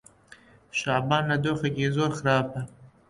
شەعبان 0.79 1.23
لە 1.29 1.37
دۆخێکی 1.43 1.87
زۆر 1.95 2.11
خراپە. 2.17 2.61